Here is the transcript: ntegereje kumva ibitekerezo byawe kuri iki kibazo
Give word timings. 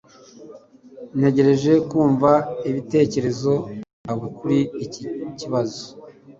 ntegereje 1.17 1.73
kumva 1.89 2.31
ibitekerezo 2.69 3.53
byawe 4.01 4.27
kuri 4.37 4.59
iki 4.85 5.03
kibazo 5.39 5.83